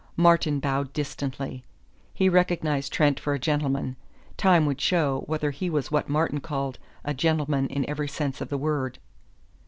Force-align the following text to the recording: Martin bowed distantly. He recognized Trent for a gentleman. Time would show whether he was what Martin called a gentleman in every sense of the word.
Martin 0.17 0.59
bowed 0.59 0.91
distantly. 0.93 1.63
He 2.11 2.27
recognized 2.27 2.91
Trent 2.91 3.19
for 3.19 3.35
a 3.35 3.39
gentleman. 3.39 3.97
Time 4.35 4.65
would 4.65 4.81
show 4.81 5.25
whether 5.27 5.51
he 5.51 5.69
was 5.69 5.91
what 5.91 6.09
Martin 6.09 6.39
called 6.39 6.79
a 7.05 7.13
gentleman 7.13 7.67
in 7.67 7.87
every 7.87 8.07
sense 8.07 8.41
of 8.41 8.49
the 8.49 8.57
word. 8.57 8.97